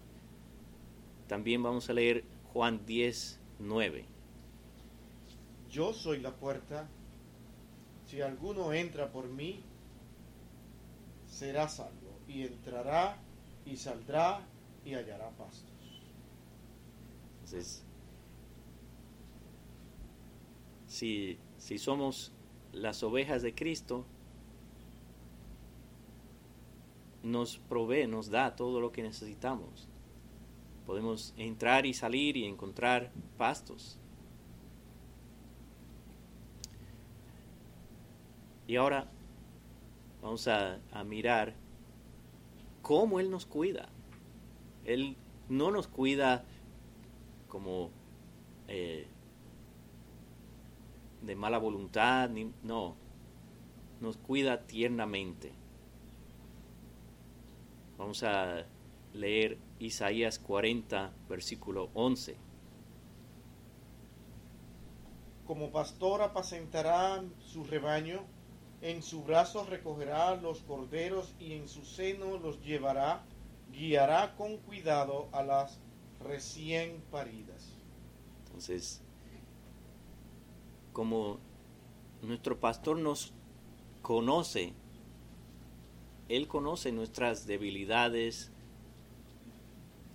También 1.26 1.62
vamos 1.62 1.88
a 1.88 1.94
leer 1.94 2.22
Juan 2.52 2.84
10, 2.84 3.40
9. 3.60 4.15
Yo 5.76 5.92
soy 5.92 6.20
la 6.20 6.34
puerta. 6.34 6.88
Si 8.06 8.22
alguno 8.22 8.72
entra 8.72 9.12
por 9.12 9.28
mí, 9.28 9.62
será 11.28 11.68
salvo. 11.68 12.18
Y 12.26 12.44
entrará 12.44 13.18
y 13.66 13.76
saldrá 13.76 14.40
y 14.86 14.94
hallará 14.94 15.28
pasto. 15.32 15.70
Entonces, 17.34 17.84
si, 20.86 21.38
si 21.58 21.76
somos 21.76 22.32
las 22.72 23.02
ovejas 23.02 23.42
de 23.42 23.54
Cristo, 23.54 24.06
nos 27.22 27.58
provee, 27.58 28.06
nos 28.06 28.30
da 28.30 28.56
todo 28.56 28.80
lo 28.80 28.92
que 28.92 29.02
necesitamos. 29.02 29.90
Podemos 30.86 31.34
entrar 31.36 31.84
y 31.84 31.92
salir 31.92 32.38
y 32.38 32.46
encontrar 32.46 33.12
pastos. 33.36 33.98
Y 38.66 38.76
ahora 38.76 39.06
vamos 40.22 40.48
a, 40.48 40.80
a, 40.92 41.04
mirar 41.04 41.54
cómo 42.82 43.20
Él 43.20 43.30
nos 43.30 43.46
cuida. 43.46 43.88
Él 44.84 45.16
no 45.48 45.70
nos 45.70 45.86
cuida 45.86 46.44
como 47.48 47.90
eh, 48.68 49.06
de 51.22 51.36
mala 51.36 51.58
voluntad, 51.58 52.28
ni, 52.28 52.52
no, 52.62 52.96
nos 54.00 54.16
cuida 54.16 54.66
tiernamente. 54.66 55.52
Vamos 57.98 58.22
a 58.22 58.64
leer 59.14 59.58
Isaías 59.78 60.38
40, 60.38 61.12
versículo 61.28 61.90
11. 61.94 62.36
Como 65.46 65.70
pastor 65.70 66.22
apacentará 66.22 67.24
su 67.38 67.64
rebaño, 67.64 68.24
en 68.82 69.02
su 69.02 69.22
brazo 69.22 69.64
recogerá 69.64 70.36
los 70.36 70.60
corderos 70.60 71.34
y 71.40 71.54
en 71.54 71.68
su 71.68 71.84
seno 71.84 72.38
los 72.38 72.62
llevará, 72.62 73.24
guiará 73.72 74.34
con 74.36 74.58
cuidado 74.58 75.28
a 75.32 75.42
las 75.42 75.78
recién 76.20 77.02
paridas. 77.10 77.72
Entonces, 78.46 79.02
como 80.92 81.38
nuestro 82.22 82.58
pastor 82.58 82.98
nos 82.98 83.32
conoce 84.02 84.72
Él 86.28 86.48
conoce 86.48 86.90
nuestras 86.92 87.46
debilidades, 87.46 88.50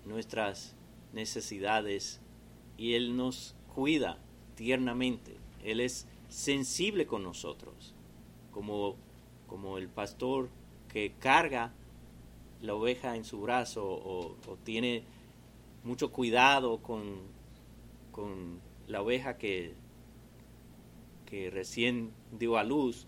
nuestras 0.05 0.75
necesidades 1.13 2.19
y 2.77 2.95
Él 2.95 3.15
nos 3.15 3.55
cuida 3.73 4.17
tiernamente. 4.55 5.37
Él 5.63 5.79
es 5.79 6.07
sensible 6.29 7.05
con 7.05 7.23
nosotros, 7.23 7.93
como, 8.51 8.95
como 9.47 9.77
el 9.77 9.87
pastor 9.87 10.49
que 10.89 11.13
carga 11.19 11.71
la 12.61 12.75
oveja 12.75 13.15
en 13.15 13.25
su 13.25 13.41
brazo 13.41 13.85
o, 13.85 14.35
tiene 14.63 15.03
mucho 15.83 16.11
cuidado 16.11 16.77
con, 16.81 17.21
con 18.11 18.59
la 18.87 19.01
oveja 19.01 19.37
que, 19.37 19.73
que 21.25 21.49
recién 21.49 22.11
dio 22.37 22.57
a 22.57 22.63
luz. 22.63 23.07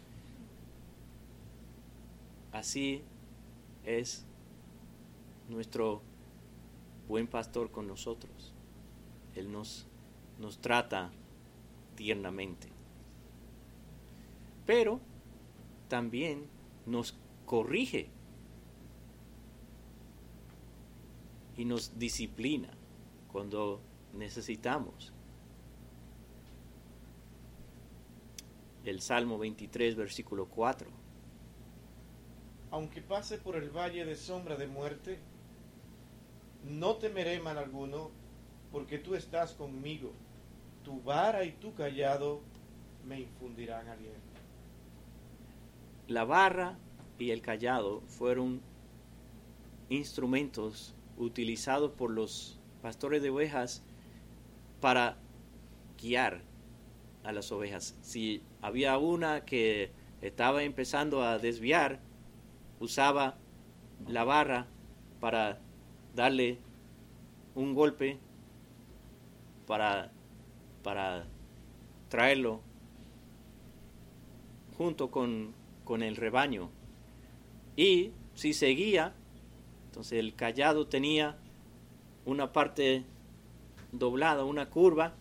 Así 2.52 3.02
es 3.86 4.26
nuestro 5.50 6.02
buen 7.08 7.28
pastor 7.28 7.70
con 7.70 7.88
nosotros. 7.88 8.54
Él 9.36 9.52
nos, 9.52 9.88
nos 10.40 10.60
trata 10.60 11.12
tiernamente. 11.96 12.70
Pero 14.66 15.00
también 15.94 16.48
nos 16.88 17.16
corrige 17.46 18.10
y 21.56 21.66
nos 21.66 22.00
disciplina 22.00 22.72
cuando 23.32 23.80
necesitamos. 24.12 25.14
El 28.84 29.02
Salmo 29.02 29.38
23, 29.38 29.96
versículo 29.96 30.48
4. 30.48 30.90
Aunque 32.72 33.04
pase 33.04 33.38
por 33.38 33.56
el 33.56 33.70
valle 33.70 34.04
de 34.04 34.16
sombra 34.16 34.56
de 34.56 34.66
muerte, 34.66 35.20
no 36.64 36.96
temeré 36.96 37.40
mal 37.40 37.60
alguno, 37.60 38.10
porque 38.72 38.98
tú 38.98 39.14
estás 39.14 39.54
conmigo. 39.54 40.12
Tu 40.84 41.04
vara 41.04 41.46
y 41.46 41.52
tu 41.52 41.76
callado 41.76 42.42
me 43.06 43.20
infundirán 43.20 43.88
aliento. 43.90 44.33
La 46.08 46.26
barra 46.26 46.78
y 47.18 47.32
el 47.32 47.42
callado 47.42 48.02
fueron 48.08 48.62
instrumentos 49.90 50.96
utilizados 51.18 51.92
por 51.92 52.12
los 52.12 52.60
pastores 52.82 53.22
de 53.22 53.30
ovejas 53.30 53.84
para 54.82 55.18
guiar 56.02 56.42
a 57.24 57.32
las 57.32 57.52
ovejas. 57.52 57.98
Si 58.02 58.44
había 58.62 58.98
una 58.98 59.46
que 59.46 59.92
estaba 60.22 60.64
empezando 60.64 61.24
a 61.24 61.40
desviar, 61.40 62.02
usaba 62.80 63.38
la 64.08 64.24
barra 64.26 64.68
para 65.20 65.62
darle 66.14 66.60
un 67.56 67.74
golpe 67.74 68.20
para, 69.66 70.12
para 70.84 71.26
traerlo 72.10 72.62
junto 74.78 75.10
con, 75.10 75.54
con 75.84 76.04
el 76.04 76.16
rebaño. 76.16 76.70
Y 77.76 78.12
si 78.34 78.54
seguía, 78.54 79.14
entonces 79.86 80.20
el 80.20 80.36
callado 80.36 80.88
tenía 80.88 81.38
una 82.26 82.52
parte 82.52 83.04
doblada, 83.92 84.46
una 84.46 84.70
curva, 84.70 85.14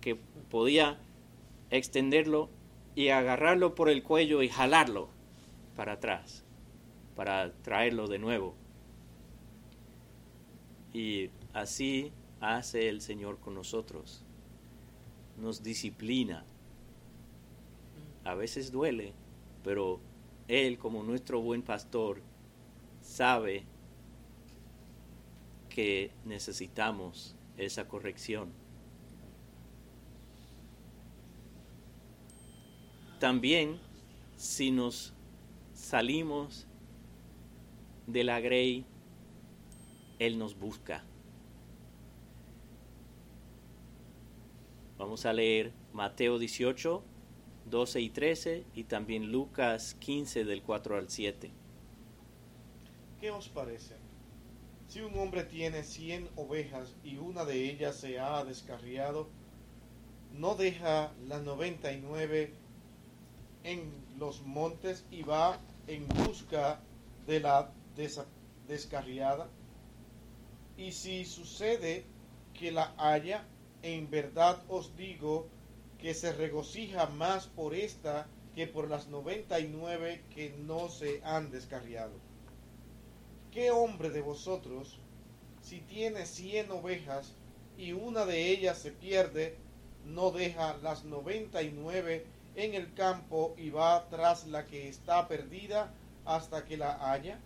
que 0.00 0.16
podía 0.50 0.98
extenderlo 1.70 2.48
y 2.94 3.08
agarrarlo 3.08 3.74
por 3.74 3.88
el 3.88 4.02
cuello 4.02 4.42
y 4.42 4.48
jalarlo 4.48 5.08
para 5.76 5.92
atrás, 5.92 6.44
para 7.14 7.52
traerlo 7.62 8.08
de 8.08 8.18
nuevo. 8.18 8.54
Y 10.92 11.30
así 11.52 12.12
hace 12.40 12.88
el 12.88 13.00
Señor 13.00 13.38
con 13.38 13.54
nosotros. 13.54 14.24
Nos 15.36 15.62
disciplina. 15.62 16.44
A 18.24 18.34
veces 18.34 18.72
duele, 18.72 19.12
pero 19.68 20.00
Él 20.48 20.78
como 20.78 21.02
nuestro 21.02 21.42
buen 21.42 21.60
pastor 21.60 22.22
sabe 23.02 23.66
que 25.68 26.10
necesitamos 26.24 27.36
esa 27.58 27.86
corrección. 27.86 28.50
También 33.20 33.78
si 34.36 34.70
nos 34.70 35.12
salimos 35.74 36.66
de 38.06 38.24
la 38.24 38.40
grey, 38.40 38.86
Él 40.18 40.38
nos 40.38 40.58
busca. 40.58 41.04
Vamos 44.96 45.26
a 45.26 45.34
leer 45.34 45.74
Mateo 45.92 46.38
18, 46.38 47.17
12 47.70 48.00
y 48.00 48.10
13 48.10 48.64
y 48.74 48.84
también 48.84 49.30
Lucas 49.30 49.94
15 49.94 50.44
del 50.44 50.62
4 50.62 50.96
al 50.96 51.08
7. 51.08 51.50
¿Qué 53.20 53.30
os 53.30 53.48
parece? 53.48 53.96
Si 54.88 55.00
un 55.00 55.18
hombre 55.18 55.44
tiene 55.44 55.82
cien 55.82 56.28
ovejas 56.36 56.94
y 57.04 57.16
una 57.18 57.44
de 57.44 57.70
ellas 57.70 57.96
se 57.96 58.18
ha 58.18 58.44
descarriado, 58.44 59.28
¿no 60.32 60.54
deja 60.54 61.12
las 61.26 61.42
noventa 61.42 61.92
y 61.92 62.00
nueve 62.00 62.54
en 63.64 63.92
los 64.18 64.42
montes 64.42 65.04
y 65.10 65.22
va 65.22 65.58
en 65.86 66.08
busca 66.08 66.80
de 67.26 67.40
la 67.40 67.70
descarriada? 68.66 69.48
Y 70.76 70.92
si 70.92 71.24
sucede 71.24 72.04
que 72.54 72.70
la 72.72 72.94
haya, 72.96 73.44
en 73.82 74.08
verdad 74.08 74.62
os 74.68 74.96
digo 74.96 75.48
que 75.98 76.14
se 76.14 76.32
regocija 76.32 77.06
más 77.06 77.46
por 77.46 77.74
esta 77.74 78.28
que 78.54 78.66
por 78.66 78.88
las 78.88 79.08
noventa 79.08 79.60
y 79.60 79.68
nueve 79.68 80.22
que 80.34 80.50
no 80.58 80.88
se 80.88 81.20
han 81.24 81.50
descarriado. 81.50 82.12
¿Qué 83.52 83.70
hombre 83.70 84.10
de 84.10 84.20
vosotros, 84.20 84.98
si 85.62 85.80
tiene 85.80 86.26
cien 86.26 86.70
ovejas 86.70 87.34
y 87.76 87.92
una 87.92 88.24
de 88.26 88.50
ellas 88.50 88.78
se 88.78 88.92
pierde, 88.92 89.56
no 90.04 90.30
deja 90.30 90.76
las 90.78 91.04
noventa 91.04 91.62
y 91.62 91.70
nueve 91.70 92.26
en 92.54 92.74
el 92.74 92.92
campo 92.94 93.54
y 93.56 93.70
va 93.70 94.08
tras 94.08 94.46
la 94.46 94.66
que 94.66 94.88
está 94.88 95.28
perdida 95.28 95.92
hasta 96.24 96.64
que 96.64 96.76
la 96.76 97.12
haya? 97.12 97.40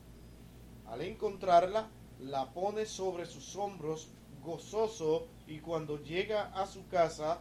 Al 0.87 1.03
encontrarla, 1.03 1.89
la 2.21 2.53
pone 2.53 2.87
sobre 2.87 3.27
sus 3.27 3.57
hombros 3.57 4.09
gozoso 4.43 5.27
y 5.47 5.59
cuando 5.59 6.03
llega 6.03 6.53
a 6.55 6.67
su 6.67 6.87
casa 6.89 7.41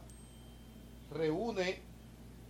reúne 1.12 1.80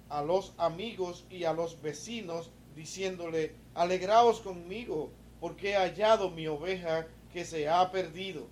a 0.09 0.21
los 0.21 0.53
amigos 0.57 1.25
y 1.29 1.45
a 1.45 1.53
los 1.53 1.81
vecinos 1.81 2.51
diciéndole, 2.75 3.55
alegraos 3.73 4.39
conmigo 4.39 5.11
porque 5.39 5.71
he 5.71 5.75
hallado 5.75 6.29
mi 6.29 6.47
oveja 6.47 7.07
que 7.33 7.45
se 7.45 7.67
ha 7.67 7.91
perdido. 7.91 8.47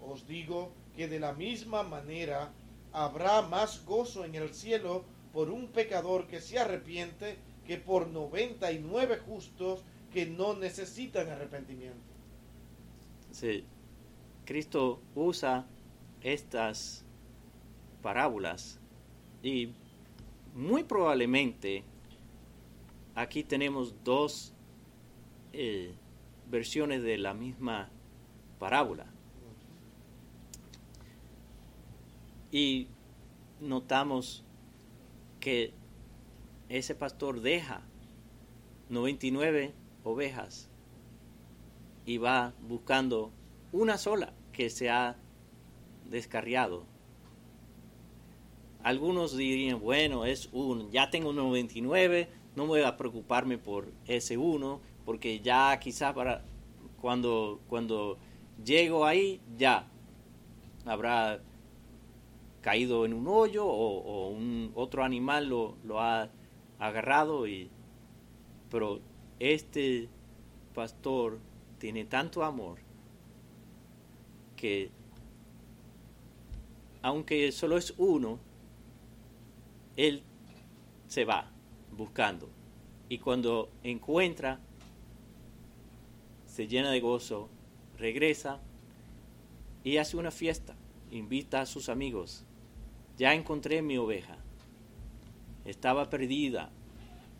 Os 0.00 0.26
digo 0.26 0.72
que 0.94 1.08
de 1.08 1.20
la 1.20 1.32
misma 1.32 1.82
manera 1.82 2.52
habrá 2.92 3.42
más 3.42 3.84
gozo 3.84 4.24
en 4.24 4.34
el 4.34 4.52
cielo 4.54 5.04
por 5.32 5.50
un 5.50 5.68
pecador 5.68 6.26
que 6.26 6.40
se 6.40 6.58
arrepiente 6.58 7.36
que 7.66 7.76
por 7.76 8.08
noventa 8.08 8.72
y 8.72 8.78
nueve 8.78 9.18
justos 9.18 9.84
que 10.12 10.26
no 10.26 10.54
necesitan 10.54 11.28
arrepentimiento. 11.28 11.98
Sí, 13.30 13.64
Cristo 14.44 15.00
usa 15.14 15.66
estas 16.22 17.04
parábolas 18.02 18.80
y 19.42 19.72
muy 20.54 20.84
probablemente 20.84 21.84
aquí 23.14 23.42
tenemos 23.42 23.94
dos 24.04 24.52
eh, 25.52 25.94
versiones 26.50 27.02
de 27.02 27.18
la 27.18 27.34
misma 27.34 27.88
parábola. 28.58 29.06
Y 32.52 32.88
notamos 33.60 34.44
que 35.40 35.72
ese 36.68 36.94
pastor 36.94 37.40
deja 37.40 37.82
99 38.88 39.74
ovejas 40.04 40.68
y 42.04 42.18
va 42.18 42.54
buscando 42.68 43.32
una 43.72 43.98
sola 43.98 44.32
que 44.52 44.70
se 44.70 44.90
ha 44.90 45.16
descarriado. 46.08 46.84
Algunos 48.86 49.36
dirían, 49.36 49.80
bueno, 49.80 50.24
es 50.26 50.48
un, 50.52 50.92
ya 50.92 51.10
tengo 51.10 51.32
99, 51.32 52.28
no 52.54 52.68
voy 52.68 52.82
a 52.82 52.96
preocuparme 52.96 53.58
por 53.58 53.88
ese 54.06 54.38
uno, 54.38 54.80
porque 55.04 55.40
ya 55.40 55.76
quizá 55.80 56.14
para 56.14 56.44
cuando, 57.00 57.60
cuando 57.66 58.16
llego 58.64 59.04
ahí, 59.04 59.40
ya 59.58 59.88
habrá 60.84 61.40
caído 62.60 63.04
en 63.04 63.14
un 63.14 63.26
hoyo 63.26 63.66
o, 63.66 64.28
un 64.28 64.70
otro 64.76 65.02
animal 65.02 65.48
lo, 65.48 65.74
lo 65.82 66.00
ha 66.00 66.30
agarrado 66.78 67.48
y 67.48 67.68
pero 68.70 69.00
este 69.40 70.08
pastor 70.76 71.40
tiene 71.78 72.04
tanto 72.04 72.44
amor 72.44 72.78
que 74.54 74.92
aunque 77.02 77.50
solo 77.50 77.76
es 77.78 77.92
uno, 77.98 78.45
él 79.96 80.22
se 81.08 81.24
va 81.24 81.50
buscando. 81.96 82.48
Y 83.08 83.18
cuando 83.18 83.70
encuentra, 83.82 84.60
se 86.46 86.68
llena 86.68 86.90
de 86.90 87.00
gozo, 87.00 87.48
regresa 87.98 88.60
y 89.84 89.96
hace 89.98 90.16
una 90.16 90.30
fiesta. 90.30 90.76
Invita 91.10 91.60
a 91.60 91.66
sus 91.66 91.88
amigos. 91.88 92.44
Ya 93.16 93.34
encontré 93.34 93.82
mi 93.82 93.96
oveja. 93.96 94.36
Estaba 95.64 96.10
perdida 96.10 96.70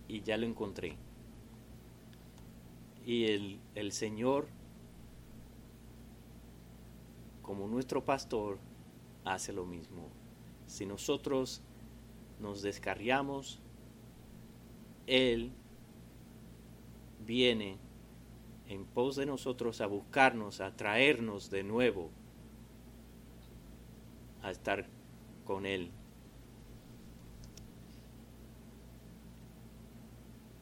y 0.09 0.23
ya 0.23 0.37
lo 0.37 0.47
encontré. 0.47 0.97
Y 3.05 3.25
el, 3.27 3.61
el 3.75 3.93
Señor, 3.93 4.49
como 7.43 7.69
nuestro 7.69 8.05
pastor, 8.05 8.59
hace 9.25 9.53
lo 9.53 9.65
mismo. 9.65 10.09
Si 10.67 10.87
nosotros 10.87 11.63
nos 12.41 12.63
descarriamos, 12.63 13.61
Él 15.07 15.53
viene 17.27 17.79
en 18.69 18.85
pos 18.85 19.17
de 19.17 19.27
nosotros 19.27 19.81
a 19.81 19.87
buscarnos, 19.87 20.61
a 20.61 20.75
traernos 20.77 21.51
de 21.51 21.63
nuevo 21.63 22.11
a 24.43 24.51
estar 24.51 24.87
con 25.45 25.67
Él. 25.67 25.91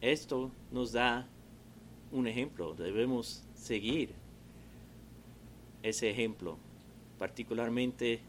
Esto 0.00 0.50
nos 0.70 0.92
da 0.92 1.26
un 2.12 2.26
ejemplo, 2.26 2.74
debemos 2.74 3.42
seguir 3.54 4.14
ese 5.82 6.10
ejemplo, 6.10 6.58
particularmente 7.18 8.20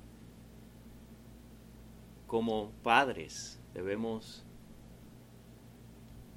como 2.27 2.71
padres 2.83 3.59
debemos 3.73 4.43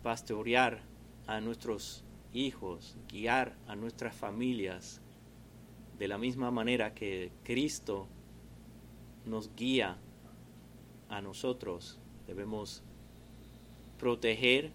pastorear 0.02 0.82
a 1.26 1.40
nuestros 1.40 2.04
hijos, 2.32 2.96
guiar 3.08 3.56
a 3.66 3.76
nuestras 3.76 4.14
familias 4.14 5.00
de 5.98 6.08
la 6.08 6.18
misma 6.18 6.50
manera 6.50 6.94
que 6.94 7.32
Cristo 7.42 8.06
nos 9.24 9.54
guía 9.54 9.98
a 11.08 11.20
nosotros. 11.20 11.98
Debemos 12.26 12.82
proteger 13.98 14.72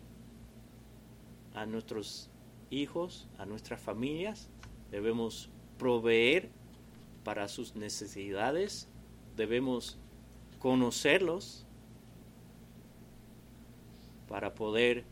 a 1.53 1.65
nuestros 1.65 2.29
hijos, 2.69 3.27
a 3.37 3.45
nuestras 3.45 3.79
familias. 3.79 4.49
Debemos 4.91 5.49
proveer 5.77 6.49
para 7.23 7.47
sus 7.47 7.75
necesidades. 7.75 8.87
Debemos 9.35 9.97
conocerlos 10.63 11.65
para 14.29 14.55
poder 14.55 15.03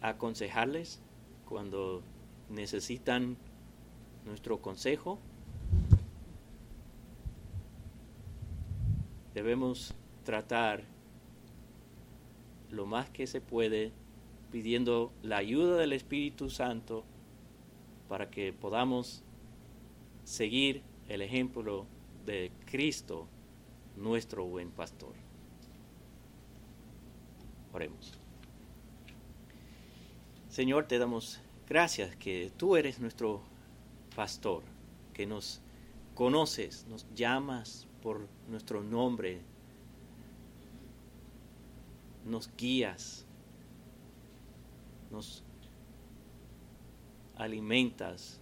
aconsejarles 0.00 0.98
cuando 1.44 2.02
necesitan 2.48 3.36
nuestro 4.24 4.62
consejo. 4.62 5.18
Debemos 9.34 9.94
tratar 10.24 10.82
lo 12.70 12.86
más 12.86 13.10
que 13.10 13.26
se 13.26 13.42
puede 13.42 13.92
pidiendo 14.50 15.12
la 15.22 15.36
ayuda 15.36 15.76
del 15.76 15.92
Espíritu 15.92 16.48
Santo 16.48 17.04
para 18.08 18.30
que 18.30 18.54
podamos 18.54 19.22
seguir 20.24 20.80
el 21.10 21.20
ejemplo 21.20 21.86
de 22.28 22.52
Cristo, 22.66 23.26
nuestro 23.96 24.44
buen 24.44 24.70
pastor. 24.70 25.14
Oremos. 27.72 28.12
Señor, 30.50 30.86
te 30.86 30.98
damos 30.98 31.40
gracias 31.66 32.14
que 32.16 32.52
tú 32.56 32.76
eres 32.76 33.00
nuestro 33.00 33.42
pastor, 34.14 34.62
que 35.14 35.26
nos 35.26 35.62
conoces, 36.14 36.86
nos 36.88 37.06
llamas 37.14 37.86
por 38.02 38.28
nuestro 38.48 38.82
nombre, 38.82 39.40
nos 42.26 42.54
guías, 42.56 43.24
nos 45.10 45.42
alimentas, 47.36 48.38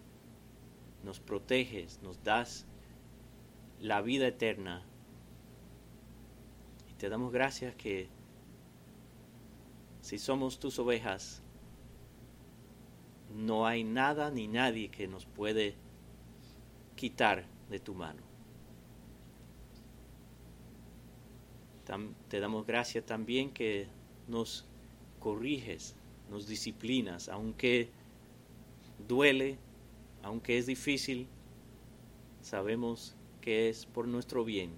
nos 1.05 1.21
proteges, 1.21 2.01
nos 2.03 2.21
das 2.25 2.67
la 3.81 4.01
vida 4.03 4.27
eterna. 4.27 4.85
Y 6.91 6.95
te 6.95 7.09
damos 7.09 7.33
gracias 7.33 7.75
que 7.75 8.09
si 10.01 10.19
somos 10.19 10.59
tus 10.59 10.79
ovejas, 10.79 11.43
no 13.35 13.67
hay 13.67 13.85
nada 13.85 14.31
ni 14.31 14.47
nadie 14.49 14.89
que 14.89 15.09
nos 15.09 15.27
puede 15.27 15.75
quitar 16.95 17.45
de 17.69 17.81
tu 17.81 17.95
mano. 17.95 18.23
te 22.29 22.41
damos 22.41 22.67
gracias 22.67 23.07
también 23.07 23.53
que 23.53 23.87
nos 24.27 24.67
corriges, 25.21 25.95
nos 26.31 26.49
disciplinas, 26.49 27.29
aunque 27.29 27.91
duele, 29.07 29.57
aunque 30.23 30.59
es 30.59 30.67
difícil, 30.67 31.29
sabemos 32.41 33.15
que 33.47 33.69
es 33.69 33.87
por 33.87 34.09
nuestro 34.09 34.45
bien. 34.45 34.73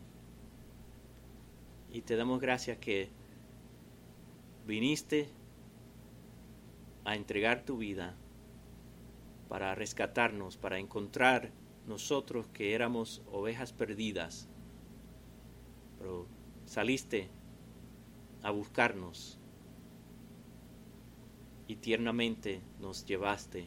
Y 1.91 2.03
te 2.03 2.17
damos 2.17 2.39
gracias 2.39 2.77
que 2.77 3.09
viniste 4.67 5.31
a 7.07 7.17
entregar 7.17 7.65
tu 7.65 7.79
vida 7.79 8.15
para 9.49 9.75
rescatarnos, 9.75 10.59
para 10.59 10.79
encontrar 10.79 11.51
nosotros 11.87 12.47
que 12.49 12.75
éramos 12.75 13.23
ovejas 13.33 13.73
perdidas. 13.73 14.51
Pero 15.99 16.27
saliste 16.67 17.31
a 18.43 18.51
buscarnos 18.51 19.39
y 21.67 21.77
tiernamente 21.77 22.61
nos 22.81 23.07
llevaste 23.07 23.67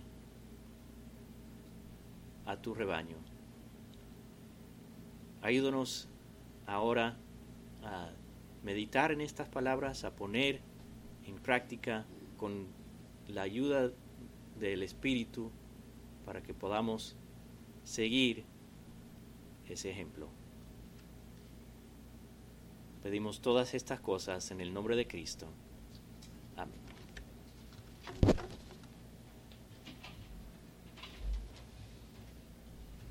a 2.46 2.62
tu 2.62 2.76
rebaño. 2.76 3.31
Ayúdanos 5.42 6.08
ahora 6.68 7.18
a 7.84 8.12
meditar 8.64 9.12
en 9.12 9.22
estas 9.22 9.48
palabras, 9.50 10.04
a 10.04 10.16
poner 10.16 10.62
en 11.26 11.36
práctica 11.36 12.06
con 12.38 12.68
la 13.28 13.42
ayuda 13.42 13.92
del 14.60 14.84
Espíritu 14.84 15.52
para 16.26 16.44
que 16.44 16.54
podamos 16.54 17.16
seguir 17.84 18.46
ese 19.68 19.90
ejemplo. 19.90 20.30
Pedimos 23.02 23.42
todas 23.42 23.74
estas 23.74 24.00
cosas 24.00 24.52
en 24.52 24.62
el 24.62 24.74
nombre 24.74 24.96
de 24.96 25.08
Cristo. 25.08 25.48